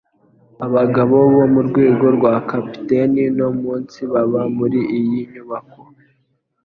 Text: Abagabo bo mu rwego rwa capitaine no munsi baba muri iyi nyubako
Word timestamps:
Abagabo 0.65 1.15
bo 1.35 1.43
mu 1.53 1.61
rwego 1.67 2.05
rwa 2.15 2.33
capitaine 2.49 3.23
no 3.37 3.49
munsi 3.61 3.99
baba 4.11 4.41
muri 4.57 4.79
iyi 4.99 5.19
nyubako 5.31 5.81